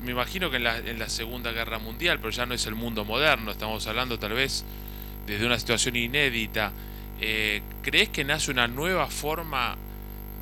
me 0.03 0.11
imagino 0.11 0.51
que 0.51 0.57
en 0.57 0.63
la, 0.63 0.77
en 0.77 0.99
la 0.99 1.09
Segunda 1.09 1.51
Guerra 1.51 1.79
Mundial, 1.79 2.19
pero 2.19 2.29
ya 2.29 2.45
no 2.45 2.53
es 2.53 2.65
el 2.67 2.75
mundo 2.75 3.03
moderno, 3.03 3.51
estamos 3.51 3.87
hablando 3.87 4.19
tal 4.19 4.33
vez 4.33 4.63
desde 5.25 5.45
una 5.45 5.57
situación 5.57 5.95
inédita. 5.95 6.71
¿Crees 7.81 8.09
que 8.09 8.25
nace 8.25 8.51
una 8.51 8.67
nueva 8.67 9.07
forma 9.07 9.77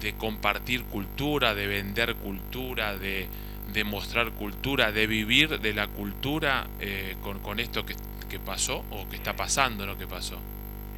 de 0.01 0.13
compartir 0.13 0.83
cultura, 0.83 1.55
de 1.55 1.67
vender 1.67 2.15
cultura, 2.15 2.97
de, 2.97 3.27
de 3.71 3.83
mostrar 3.83 4.31
cultura, 4.31 4.91
de 4.91 5.07
vivir 5.07 5.59
de 5.59 5.73
la 5.73 5.87
cultura 5.87 6.67
eh, 6.79 7.15
con, 7.21 7.39
con, 7.39 7.59
esto 7.59 7.85
que, 7.85 7.95
que, 8.29 8.39
pasó 8.39 8.83
o 8.91 9.07
que 9.09 9.15
está 9.15 9.35
pasando 9.35 9.85
lo 9.85 9.97
que 9.97 10.07
pasó? 10.07 10.37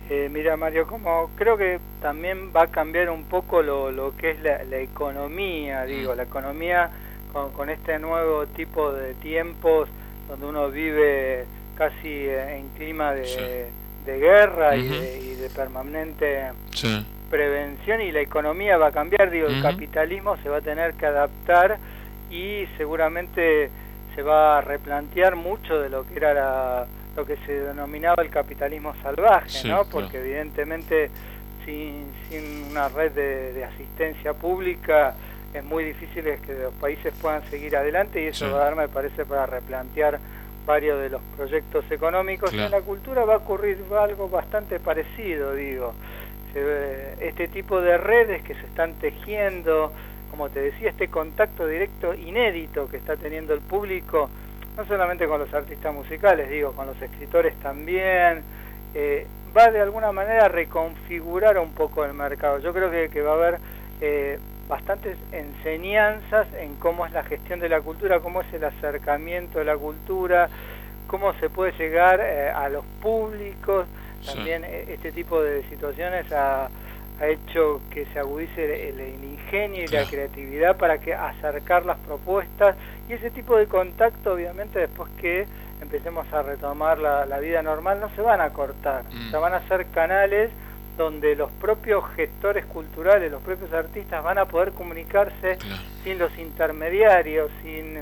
Eh, 0.09 0.29
mira 0.31 0.55
Mario, 0.55 0.85
como 0.85 1.31
creo 1.35 1.57
que 1.57 1.79
también 2.01 2.51
va 2.55 2.63
a 2.63 2.67
cambiar 2.67 3.09
un 3.09 3.23
poco 3.23 3.61
lo, 3.61 3.91
lo 3.91 4.15
que 4.15 4.31
es 4.31 4.39
la, 4.41 4.79
economía, 4.79 5.83
digo, 5.85 6.13
mm. 6.13 6.17
la 6.17 6.23
economía 6.23 6.89
con, 7.33 7.51
con, 7.51 7.69
este 7.69 7.97
nuevo 7.97 8.45
tipo 8.47 8.91
de 8.93 9.15
tiempos 9.15 9.89
donde 10.27 10.45
uno 10.45 10.69
vive 10.69 11.45
casi 11.75 12.27
en 12.29 12.69
clima 12.77 13.13
de, 13.13 13.67
de 14.05 14.19
guerra 14.19 14.75
y, 14.75 14.87
de, 14.87 15.49
permanente 15.55 16.51
prevención 17.29 18.01
y 18.01 18.11
la 18.11 18.21
economía 18.21 18.77
va 18.77 18.87
a 18.87 18.91
cambiar, 18.91 19.29
digo, 19.29 19.47
el 19.47 19.61
capitalismo 19.61 20.37
se 20.37 20.49
va 20.49 20.57
a 20.57 20.61
tener 20.61 20.93
que 20.93 21.05
adaptar 21.05 21.77
y 22.29 22.67
seguramente 22.77 23.69
se 24.15 24.21
va 24.21 24.57
a 24.57 24.61
replantear 24.61 25.35
mucho 25.35 25.79
de 25.79 25.89
lo 25.89 26.07
que 26.07 26.15
era 26.15 26.85
lo 27.15 27.25
que 27.25 27.37
se 27.45 27.61
denominaba 27.61 28.21
el 28.23 28.29
capitalismo 28.29 28.93
salvaje, 29.01 29.67
¿no? 29.67 29.85
Porque 29.85 30.19
evidentemente 30.19 31.09
sin, 31.65 32.05
sin 32.29 32.71
una 32.71 32.89
red 32.89 33.11
de, 33.11 33.63
asistencia 33.63 34.33
pública 34.33 35.15
es 35.53 35.63
muy 35.63 35.85
difícil 35.85 36.23
que 36.45 36.53
los 36.53 36.73
países 36.73 37.13
puedan 37.21 37.41
seguir 37.49 37.75
adelante 37.77 38.21
y 38.21 38.27
eso 38.27 38.51
va 38.51 38.57
a 38.57 38.63
dar, 38.65 38.75
me 38.75 38.89
parece, 38.89 39.25
para 39.25 39.45
replantear 39.45 40.19
varios 40.65 40.99
de 40.99 41.09
los 41.09 41.21
proyectos 41.37 41.85
económicos. 41.89 42.51
En 42.53 42.69
la 42.69 42.81
cultura 42.81 43.23
va 43.23 43.35
a 43.35 43.37
ocurrir 43.37 43.77
algo 43.97 44.27
bastante 44.27 44.79
parecido, 44.79 45.53
digo. 45.53 45.93
Este 47.19 47.47
tipo 47.47 47.81
de 47.81 47.97
redes 47.97 48.41
que 48.43 48.53
se 48.53 48.61
están 48.61 48.93
tejiendo, 48.95 49.93
como 50.29 50.49
te 50.49 50.61
decía, 50.61 50.89
este 50.89 51.07
contacto 51.07 51.67
directo 51.67 52.13
inédito 52.13 52.87
que 52.87 52.97
está 52.97 53.15
teniendo 53.15 53.53
el 53.53 53.61
público, 53.61 54.29
no 54.77 54.85
solamente 54.85 55.27
con 55.27 55.39
los 55.39 55.53
artistas 55.53 55.93
musicales, 55.93 56.49
digo, 56.49 56.73
con 56.73 56.87
los 56.87 57.01
escritores 57.01 57.55
también, 57.55 58.43
eh, 58.93 59.25
va 59.55 59.71
de 59.71 59.81
alguna 59.81 60.11
manera 60.11 60.45
a 60.45 60.49
reconfigurar 60.49 61.57
un 61.59 61.71
poco 61.71 62.03
el 62.03 62.13
mercado. 62.13 62.59
Yo 62.59 62.73
creo 62.73 62.91
que, 62.91 63.21
va 63.21 63.31
a 63.31 63.35
haber 63.35 63.59
eh, 64.01 64.39
bastantes 64.67 65.17
enseñanzas 65.31 66.47
en 66.59 66.75
cómo 66.75 67.05
es 67.05 67.13
la 67.13 67.23
gestión 67.23 67.59
de 67.59 67.69
la 67.69 67.81
cultura, 67.81 68.19
cómo 68.19 68.41
es 68.41 68.53
el 68.53 68.63
acercamiento 68.63 69.59
de 69.59 69.65
la 69.65 69.77
cultura, 69.77 70.49
cómo 71.07 71.33
se 71.35 71.49
puede 71.49 71.71
llegar 71.73 72.19
eh, 72.21 72.49
a 72.49 72.67
los 72.69 72.83
públicos, 73.01 73.85
también 74.25 74.63
este 74.65 75.11
tipo 75.11 75.41
de 75.41 75.61
situaciones 75.69 76.31
a 76.31 76.67
ha 77.19 77.27
hecho 77.27 77.81
que 77.89 78.05
se 78.13 78.19
agudice 78.19 78.89
el, 78.89 78.99
ingenio 79.23 79.83
y 79.83 79.87
la 79.87 80.05
creatividad 80.05 80.75
para 80.75 80.97
que 80.97 81.13
acercar 81.13 81.85
las 81.85 81.97
propuestas 81.99 82.75
y 83.07 83.13
ese 83.13 83.29
tipo 83.31 83.55
de 83.57 83.67
contacto 83.67 84.33
obviamente 84.33 84.79
después 84.79 85.09
que 85.21 85.45
empecemos 85.81 86.31
a 86.33 86.41
retomar 86.41 86.97
la, 86.99 87.39
vida 87.39 87.61
normal 87.61 87.99
no 88.01 88.09
se 88.15 88.21
van 88.21 88.41
a 88.41 88.49
cortar, 88.49 89.03
mm. 89.03 89.31
se 89.31 89.37
van 89.37 89.53
a 89.53 89.57
hacer 89.57 89.85
canales 89.87 90.49
donde 90.97 91.35
los 91.35 91.51
propios 91.51 92.03
gestores 92.15 92.65
culturales, 92.65 93.31
los 93.31 93.41
propios 93.41 93.71
artistas 93.73 94.23
van 94.23 94.37
a 94.37 94.45
poder 94.45 94.71
comunicarse 94.71 95.57
sin 96.03 96.17
los 96.17 96.35
intermediarios, 96.37 97.51
sin, 97.61 97.99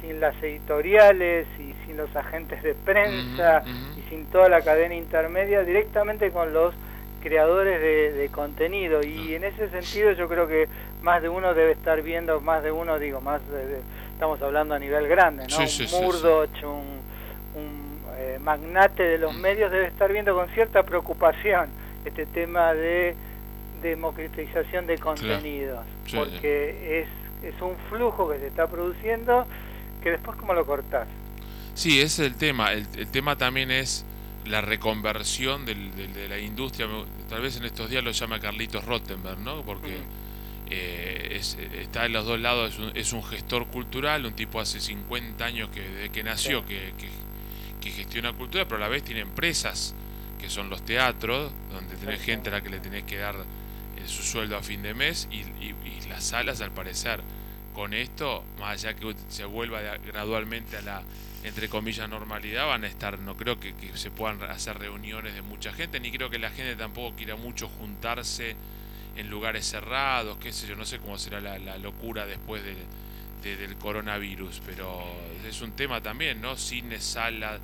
sin 0.00 0.20
las 0.20 0.34
editoriales 0.42 1.46
y 1.58 1.72
sin 1.86 1.96
los 1.96 2.14
agentes 2.16 2.62
de 2.62 2.74
prensa 2.74 3.62
y 3.96 4.08
sin 4.10 4.26
toda 4.26 4.48
la 4.48 4.60
cadena 4.60 4.94
intermedia, 4.94 5.62
directamente 5.62 6.30
con 6.30 6.52
los 6.52 6.74
creadores 7.22 7.80
de, 7.80 8.28
contenido 8.30 9.02
y 9.02 9.34
en 9.34 9.44
ese 9.44 9.68
sentido 9.70 10.12
yo 10.12 10.28
creo 10.28 10.48
que 10.48 10.68
más 11.02 11.22
de 11.22 11.28
uno 11.28 11.54
debe 11.54 11.72
estar 11.72 12.02
viendo, 12.02 12.40
más 12.40 12.62
de 12.62 12.72
uno 12.72 12.98
digo, 12.98 13.20
más 13.20 13.40
estamos 14.12 14.40
hablando 14.42 14.74
a 14.74 14.78
nivel 14.78 15.08
grande, 15.08 15.46
¿no? 15.48 15.58
un 15.58 16.04
Murdoch, 16.04 16.50
un, 16.62 17.00
un 17.54 18.00
eh, 18.16 18.38
magnate 18.40 19.02
de 19.02 19.18
los 19.18 19.34
mm. 19.34 19.40
medios 19.40 19.70
debe 19.70 19.86
estar 19.86 20.12
viendo 20.12 20.34
con 20.34 20.48
cierta 20.50 20.82
preocupación 20.82 21.68
este 22.04 22.26
tema 22.26 22.74
de 22.74 23.14
democratización 23.82 24.86
de 24.86 24.98
contenidos, 24.98 25.84
porque 26.14 27.00
es, 27.00 27.08
es 27.54 27.60
un 27.60 27.74
flujo 27.88 28.30
que 28.30 28.38
se 28.38 28.46
está 28.46 28.66
produciendo 28.66 29.46
que 30.02 30.10
después 30.10 30.36
cómo 30.36 30.54
lo 30.54 30.64
cortás. 30.66 31.06
Sí, 31.74 32.00
ese 32.00 32.26
es 32.26 32.32
el 32.32 32.34
tema. 32.36 32.72
El, 32.72 32.86
tema 33.08 33.36
también 33.36 33.70
es 33.70 34.04
la 34.46 34.60
reconversión 34.60 35.64
del, 35.64 35.94
de 35.94 36.28
la 36.28 36.38
industria. 36.38 36.88
Tal 37.28 37.42
vez 37.42 37.56
en 37.56 37.64
estos 37.64 37.90
días 37.90 38.02
lo 38.02 38.10
llama 38.10 38.40
Carlitos 38.40 38.84
Rottenberg, 38.84 39.38
¿no? 39.38 39.62
Porque 39.62 39.98
eh, 40.74 41.40
está 41.80 42.06
en 42.06 42.12
los 42.12 42.24
dos 42.24 42.40
lados, 42.40 42.78
es 42.94 43.12
un, 43.12 43.22
gestor 43.22 43.66
cultural, 43.66 44.24
un 44.24 44.32
tipo 44.32 44.58
hace 44.58 44.80
50 44.80 45.44
años 45.44 45.68
que 45.68 45.80
desde 45.82 46.10
que 46.10 46.22
nació 46.22 46.64
que, 46.64 46.92
que, 47.80 47.90
gestiona 47.90 48.32
cultura, 48.32 48.64
pero 48.64 48.76
a 48.76 48.80
la 48.80 48.88
vez 48.88 49.02
tiene 49.02 49.20
empresas 49.20 49.94
que 50.40 50.48
son 50.48 50.70
los 50.70 50.82
teatros, 50.82 51.52
donde 51.70 51.94
tenés 51.96 52.22
gente 52.22 52.48
a 52.48 52.52
la 52.52 52.60
que 52.62 52.70
le 52.70 52.78
tenés 52.78 53.04
que 53.04 53.18
dar 53.18 53.34
eh, 53.36 54.08
su 54.08 54.22
sueldo 54.22 54.56
a 54.56 54.62
fin 54.62 54.82
de 54.82 54.94
mes 54.94 55.28
y, 55.30 55.40
y 55.40 56.08
las 56.08 56.24
salas 56.24 56.62
al 56.62 56.70
parecer 56.70 57.20
con 57.72 57.94
esto, 57.94 58.44
más 58.58 58.84
allá 58.84 58.94
que 58.94 59.14
se 59.28 59.44
vuelva 59.44 59.80
gradualmente 59.98 60.76
a 60.76 60.82
la 60.82 61.02
entre 61.44 61.68
comillas 61.68 62.08
normalidad, 62.08 62.66
van 62.66 62.84
a 62.84 62.86
estar, 62.86 63.18
no 63.18 63.36
creo 63.36 63.58
que, 63.58 63.74
se 63.94 64.10
puedan 64.10 64.40
hacer 64.44 64.78
reuniones 64.78 65.34
de 65.34 65.42
mucha 65.42 65.72
gente, 65.72 65.98
ni 65.98 66.12
creo 66.12 66.30
que 66.30 66.38
la 66.38 66.50
gente 66.50 66.76
tampoco 66.76 67.16
quiera 67.16 67.36
mucho 67.36 67.68
juntarse 67.68 68.54
en 69.16 69.28
lugares 69.28 69.66
cerrados, 69.66 70.38
qué 70.38 70.52
sé 70.52 70.68
yo, 70.68 70.76
no 70.76 70.84
sé 70.84 70.98
cómo 70.98 71.18
será 71.18 71.40
la, 71.40 71.78
locura 71.78 72.26
después 72.26 72.62
del 72.62 73.76
coronavirus, 73.78 74.62
pero 74.64 75.02
es 75.46 75.60
un 75.62 75.72
tema 75.72 76.00
también, 76.00 76.40
¿no? 76.40 76.56
Cines, 76.56 77.02
salas, 77.02 77.60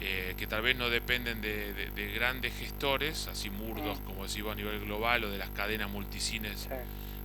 eh, 0.00 0.34
que 0.36 0.46
tal 0.46 0.62
vez 0.62 0.76
no 0.76 0.90
dependen 0.90 1.40
de, 1.40 2.12
grandes 2.14 2.52
gestores, 2.54 3.28
así 3.28 3.48
murdos, 3.48 4.00
como 4.00 4.24
decimos 4.24 4.52
a 4.52 4.56
nivel 4.56 4.80
global, 4.80 5.24
o 5.24 5.30
de 5.30 5.38
las 5.38 5.50
cadenas 5.50 5.88
multicines 5.88 6.68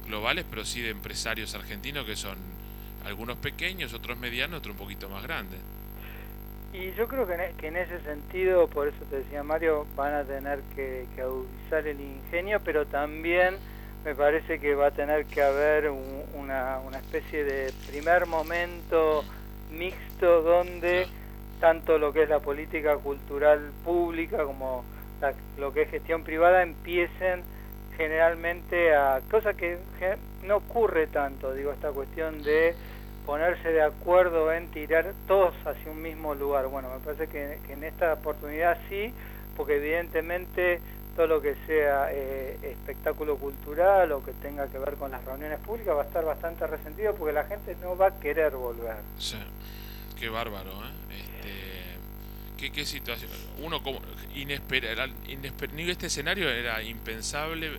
globales, 0.05 0.45
pero 0.49 0.65
sí 0.65 0.81
de 0.81 0.89
empresarios 0.89 1.55
argentinos 1.55 2.05
que 2.05 2.15
son 2.15 2.37
algunos 3.05 3.37
pequeños, 3.37 3.93
otros 3.93 4.17
medianos, 4.17 4.59
otros 4.59 4.73
un 4.73 4.79
poquito 4.79 5.09
más 5.09 5.23
grandes. 5.23 5.59
Y 6.73 6.91
yo 6.93 7.07
creo 7.07 7.25
que 7.25 7.33
en, 7.35 7.75
e, 7.75 7.81
ese 7.81 8.01
sentido, 8.01 8.67
por 8.67 8.87
eso 8.87 8.97
te 9.09 9.17
decía 9.17 9.43
Mario, 9.43 9.87
van 9.95 10.13
a 10.13 10.23
tener 10.23 10.59
que, 10.75 11.05
que 11.15 11.21
agudizar 11.21 11.87
el 11.87 12.01
ingenio, 12.01 12.59
pero 12.63 12.85
también 12.85 13.55
me 14.03 14.13
parece 14.13 14.59
que 14.59 14.75
va 14.75 14.87
a 14.87 14.91
tener 14.91 15.25
que 15.25 15.41
haber 15.41 15.89
una, 15.89 16.79
una 16.79 16.97
especie 16.97 17.43
de 17.43 17.73
primer 17.87 18.25
momento 18.25 19.23
mixto 19.71 20.41
donde 20.41 21.07
tanto 21.59 21.97
lo 21.97 22.13
que 22.13 22.23
es 22.23 22.29
la 22.29 22.39
política 22.39 22.97
cultural 22.97 23.71
pública 23.83 24.43
como 24.43 24.83
lo 25.57 25.73
que 25.73 25.83
es 25.83 25.89
gestión 25.89 26.23
privada 26.23 26.61
empiecen 26.61 27.41
generalmente 27.97 28.95
a 28.95 29.21
cosa 29.29 29.53
que 29.53 29.77
no 30.43 30.57
ocurre 30.57 31.07
tanto, 31.07 31.53
digo, 31.53 31.71
esta 31.71 31.91
cuestión 31.91 32.43
de 32.43 32.75
ponerse 33.25 33.71
de 33.71 33.81
acuerdo 33.81 34.51
en 34.53 34.67
tirar 34.67 35.13
todos 35.27 35.53
hacia 35.65 35.91
un 35.91 36.01
mismo 36.01 36.35
lugar. 36.35 36.67
Bueno, 36.67 36.89
me 36.89 36.99
parece 36.99 37.27
que, 37.27 37.57
en 37.69 37.83
esta 37.83 38.13
oportunidad 38.13 38.77
sí, 38.89 39.11
porque 39.57 39.77
evidentemente 39.77 40.79
todo 41.15 41.27
lo 41.27 41.41
que 41.41 41.55
sea 41.65 42.09
eh, 42.11 42.57
espectáculo 42.61 43.37
cultural 43.37 44.11
o 44.11 44.23
que 44.23 44.33
tenga 44.33 44.67
que 44.67 44.77
ver 44.77 44.95
con 44.95 45.11
las 45.11 45.23
reuniones 45.23 45.59
públicas 45.59 45.95
va 45.95 46.01
a 46.01 46.05
estar 46.05 46.25
bastante 46.25 46.67
resentido 46.67 47.15
porque 47.15 47.33
la 47.33 47.45
gente 47.45 47.75
no 47.81 47.97
va 47.97 48.07
a 48.07 48.19
querer 48.19 48.51
volver. 48.51 48.97
Sí, 49.17 49.37
qué 50.19 50.29
bárbaro, 50.29 50.71
¿eh? 50.71 51.34
¿Qué, 52.71 52.85
situación? 52.85 53.31
Uno 53.61 53.81
como 53.81 53.99
inesperado, 54.35 55.11
este 55.87 56.07
escenario 56.07 56.49
era 56.49 56.81
impensable 56.83 57.71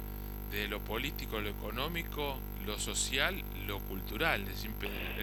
de 0.50 0.68
lo 0.68 0.80
político, 0.80 1.40
lo 1.40 1.50
económico, 1.50 2.36
lo 2.66 2.78
social, 2.78 3.42
lo 3.66 3.78
cultural. 3.80 4.44
Es 4.48 4.66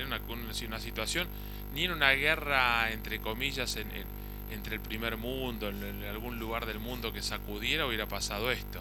una, 0.05 0.19
una, 0.29 0.79
situación, 0.79 1.27
ni 1.73 1.85
en 1.85 1.91
una 1.91 2.11
guerra, 2.11 2.91
entre 2.91 3.19
comillas, 3.19 3.75
en, 3.75 3.87
entre 4.51 4.75
el 4.75 4.81
primer 4.81 5.17
mundo, 5.17 5.69
en, 5.69 6.03
algún 6.05 6.39
lugar 6.39 6.65
del 6.65 6.79
mundo 6.79 7.11
que 7.11 7.21
sacudiera, 7.21 7.85
hubiera 7.85 8.05
pasado 8.05 8.51
esto. 8.51 8.79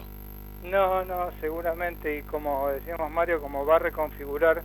No, 0.63 1.03
no, 1.03 1.29
seguramente, 1.41 2.19
y 2.19 2.21
como 2.21 2.69
decíamos 2.69 3.11
Mario, 3.11 3.41
como 3.41 3.65
va 3.65 3.75
a 3.75 3.79
reconfigurar 3.79 4.63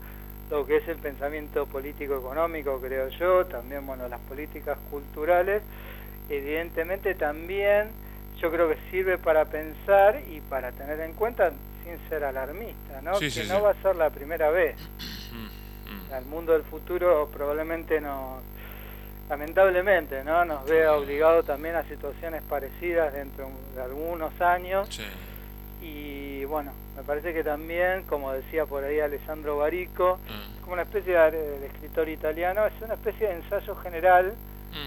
lo 0.51 0.65
que 0.65 0.77
es 0.77 0.89
el 0.89 0.97
pensamiento 0.97 1.67
político 1.67 2.17
económico, 2.17 2.81
creo 2.81 3.09
yo, 3.09 3.45
también, 3.47 3.85
bueno, 3.87 4.09
las 4.09 4.21
políticas 4.21 4.79
culturales, 4.91 5.63
evidentemente 6.29 7.15
también 7.15 7.89
yo 8.41 8.51
creo 8.51 8.69
que 8.69 8.79
sirve 8.91 9.19
para 9.19 9.45
pensar 9.47 10.23
y 10.29 10.41
para 10.41 10.73
tener 10.73 11.01
en 11.01 11.13
cuenta, 11.15 11.51
sin 11.85 12.09
ser 12.09 12.25
alarmista, 12.25 13.01
¿no? 13.03 13.19
que 13.19 13.45
no 13.49 13.63
va 13.63 13.71
a 13.71 13.83
ser 13.83 13.97
la 13.97 14.11
primera 14.11 14.51
vez. 14.51 14.77
Mm, 15.33 15.91
mm. 15.91 16.15
El 16.15 16.25
mundo 16.27 16.53
del 16.53 16.63
futuro 16.63 17.29
probablemente 17.33 18.01
no, 18.01 18.41
lamentablemente, 19.29 20.25
¿no? 20.25 20.45
Nos 20.45 20.65
vea 20.67 20.95
obligado 20.95 21.43
también 21.43 21.77
a 21.77 21.83
situaciones 21.85 22.43
parecidas 22.43 23.13
dentro 23.13 23.51
de 23.75 23.83
algunos 23.83 24.41
años. 24.41 24.89
Y 25.83 26.45
bueno, 26.45 26.73
me 26.97 27.03
parece 27.03 27.33
que 27.33 27.45
también, 27.45 28.03
como 28.05 28.33
decía 28.33 28.67
por 28.67 28.85
ahí 28.85 29.01
Alessandro 29.01 29.59
Barico, 29.59 30.19
mm. 30.29 30.61
como 30.63 30.73
una 30.75 30.83
especie 30.83 31.15
de 31.15 31.67
escritor 31.67 32.09
italiano, 32.09 32.67
es 32.67 32.73
una 32.83 32.95
especie 32.95 33.29
de 33.29 33.35
ensayo 33.35 33.77
general. 33.77 34.35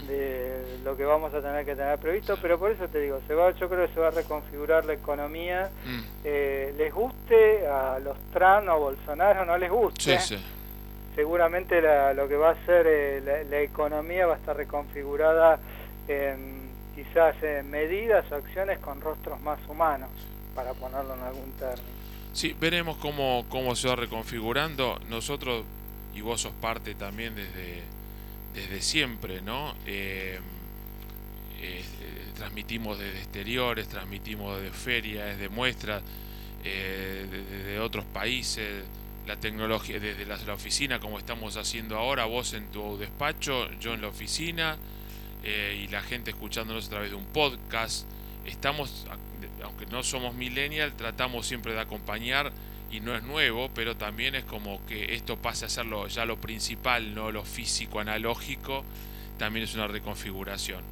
De 0.07 0.79
lo 0.83 0.95
que 0.95 1.03
vamos 1.03 1.33
a 1.33 1.41
tener 1.41 1.65
que 1.65 1.75
tener 1.75 1.97
previsto, 1.99 2.37
pero 2.41 2.59
por 2.59 2.71
eso 2.71 2.87
te 2.87 2.99
digo, 2.99 3.19
se 3.27 3.33
va, 3.33 3.51
yo 3.51 3.69
creo 3.69 3.87
que 3.87 3.93
se 3.93 3.99
va 3.99 4.07
a 4.07 4.11
reconfigurar 4.11 4.85
la 4.85 4.93
economía, 4.93 5.69
mm. 5.85 5.99
eh, 6.23 6.73
les 6.77 6.93
guste 6.93 7.67
a 7.67 7.99
los 7.99 8.17
Trump 8.31 8.69
o 8.69 8.79
Bolsonaro, 8.79 9.45
no 9.45 9.57
les 9.57 9.69
guste. 9.69 10.19
Seguramente 11.15 11.81
lo 12.13 12.27
que 12.27 12.35
va 12.35 12.51
a 12.51 12.65
ser 12.65 12.85
eh, 12.87 13.45
la, 13.49 13.59
economía 13.59 14.25
va 14.27 14.35
a 14.35 14.37
estar 14.37 14.55
reconfigurada 14.55 15.59
en 16.07 16.69
quizás 16.95 17.35
en 17.43 17.69
medidas 17.69 18.25
o 18.31 18.35
acciones 18.35 18.79
con 18.79 19.01
rostros 19.01 19.39
más 19.41 19.59
humanos, 19.67 20.09
para 20.55 20.73
ponerlo 20.73 21.15
en 21.15 21.21
algún 21.21 21.51
término. 21.53 22.01
Sí, 22.33 22.55
veremos 22.59 22.95
cómo, 22.97 23.45
cómo 23.49 23.75
se 23.75 23.89
va 23.89 23.95
reconfigurando. 23.95 24.99
Nosotros, 25.09 25.65
y 26.15 26.21
vos 26.21 26.41
sos 26.41 26.53
parte 26.53 26.95
también 26.95 27.35
desde 27.35 27.81
desde 28.53 28.81
siempre, 28.81 29.41
¿no? 29.41 29.75
Eh, 29.85 30.39
eh, 31.61 31.83
transmitimos 32.35 32.99
desde 32.99 33.19
exteriores, 33.19 33.87
transmitimos 33.87 34.59
desde 34.59 34.75
ferias, 34.75 35.37
desde 35.37 35.49
muestras, 35.49 36.01
eh, 36.63 37.25
desde 37.29 37.79
otros 37.79 38.05
países, 38.05 38.83
la 39.27 39.37
tecnología, 39.37 39.99
desde 39.99 40.25
la, 40.25 40.53
oficina, 40.53 40.99
como 40.99 41.19
estamos 41.19 41.55
haciendo 41.55 41.97
ahora, 41.97 42.25
vos 42.25 42.53
en 42.53 42.65
tu 42.71 42.97
despacho, 42.97 43.71
yo 43.79 43.93
en 43.93 44.01
la 44.01 44.07
oficina, 44.07 44.77
y 45.43 45.87
la 45.87 46.03
gente 46.03 46.29
escuchándonos 46.31 46.85
a 46.85 46.89
través 46.89 47.09
de 47.09 47.15
un 47.15 47.25
podcast. 47.25 48.05
Estamos, 48.45 49.07
aunque 49.63 49.87
no 49.87 50.03
somos 50.03 50.35
millennial, 50.35 50.93
tratamos 50.95 51.47
siempre 51.47 51.73
de 51.73 51.79
acompañar 51.79 52.51
y 52.91 52.99
no 52.99 53.15
es 53.15 53.23
nuevo, 53.23 53.69
pero 53.73 53.95
también 53.95 54.35
es 54.35 54.43
como 54.43 54.85
que 54.85 55.15
esto 55.15 55.37
pase 55.37 55.65
a 55.65 55.69
ser 55.69 55.85
ya 56.09 56.25
lo 56.25 56.39
principal, 56.39 57.15
no 57.15 57.31
lo 57.31 57.43
físico 57.43 57.99
analógico, 57.99 58.83
también 59.37 59.63
es 59.63 59.73
una 59.75 59.87
reconfiguración. 59.87 60.83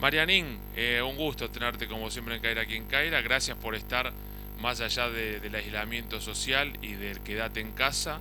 Marianín, 0.00 0.58
eh, 0.76 1.02
un 1.02 1.16
gusto 1.16 1.50
tenerte 1.50 1.86
como 1.86 2.10
siempre 2.10 2.36
en 2.36 2.42
Caira 2.42 2.62
aquí 2.62 2.76
en 2.76 2.86
Caira, 2.86 3.20
gracias 3.20 3.56
por 3.56 3.74
estar 3.74 4.12
más 4.60 4.80
allá 4.80 5.10
del 5.10 5.54
aislamiento 5.54 6.20
social 6.20 6.72
y 6.82 6.92
del 6.94 7.20
quédate 7.20 7.60
en 7.60 7.72
casa, 7.72 8.20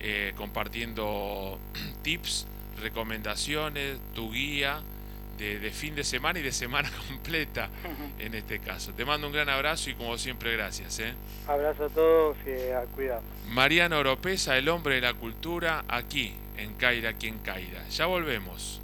eh, 0.00 0.32
compartiendo 0.36 1.58
tips, 2.02 2.46
recomendaciones, 2.80 3.98
tu 4.14 4.32
guía 4.32 4.82
de, 5.38 5.70
fin 5.70 5.94
de 5.94 6.04
semana 6.04 6.38
y 6.38 6.42
de 6.42 6.52
semana 6.52 6.90
completa 7.08 7.68
en 8.18 8.34
este 8.34 8.58
caso. 8.58 8.92
Te 8.92 9.04
mando 9.04 9.26
un 9.26 9.32
gran 9.32 9.48
abrazo 9.48 9.90
y 9.90 9.94
como 9.94 10.18
siempre 10.18 10.52
gracias. 10.52 10.98
¿eh? 10.98 11.14
Abrazo 11.46 11.84
a 11.84 11.88
todos 11.88 12.36
y 12.46 12.70
a 12.70 12.82
cuidar. 12.94 13.20
Mariano 13.48 13.98
Oropesa, 13.98 14.58
el 14.58 14.68
hombre 14.68 14.96
de 14.96 15.00
la 15.02 15.14
cultura, 15.14 15.84
aquí 15.88 16.34
en 16.56 16.74
Caira, 16.74 17.10
aquí 17.10 17.28
en 17.28 17.38
Caira. 17.38 17.86
Ya 17.88 18.06
volvemos. 18.06 18.80